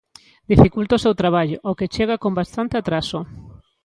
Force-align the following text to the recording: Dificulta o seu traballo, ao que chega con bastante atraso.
Dificulta 0.51 0.97
o 0.99 1.03
seu 1.05 1.13
traballo, 1.21 1.57
ao 1.61 1.77
que 1.79 1.91
chega 1.95 2.21
con 2.23 2.31
bastante 2.39 2.73
atraso. 2.81 3.19